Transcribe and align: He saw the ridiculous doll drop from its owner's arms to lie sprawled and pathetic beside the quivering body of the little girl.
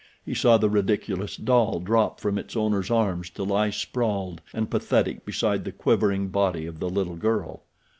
He 0.25 0.33
saw 0.33 0.57
the 0.57 0.67
ridiculous 0.67 1.35
doll 1.37 1.79
drop 1.79 2.19
from 2.19 2.39
its 2.39 2.57
owner's 2.57 2.89
arms 2.89 3.29
to 3.29 3.43
lie 3.43 3.69
sprawled 3.69 4.41
and 4.51 4.67
pathetic 4.67 5.25
beside 5.27 5.63
the 5.63 5.71
quivering 5.71 6.29
body 6.29 6.65
of 6.65 6.79
the 6.79 6.89
little 6.89 7.17
girl. 7.17 7.61